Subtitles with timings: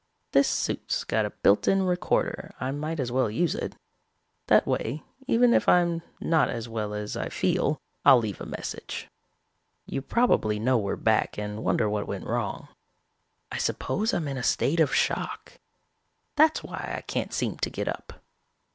[0.31, 3.75] This suit's got a built in recorder, I might as well use it.
[4.47, 9.07] That way even if I'm not as well as I feel, I'll leave a message.
[9.85, 12.67] You probably know we're back and wonder what went wrong.
[13.51, 15.59] "I suppose I'm in a state of shock.
[16.35, 18.23] That's why I can't seem to get up.